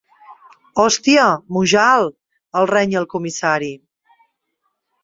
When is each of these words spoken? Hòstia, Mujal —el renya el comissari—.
Hòstia, 0.83 1.25
Mujal 1.57 2.09
—el 2.13 2.71
renya 2.73 3.01
el 3.05 3.09
comissari—. 3.15 3.73